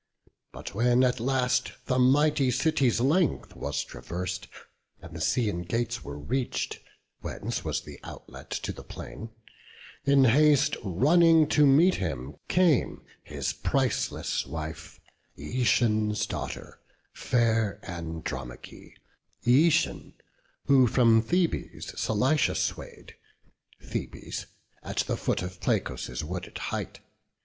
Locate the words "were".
6.03-6.17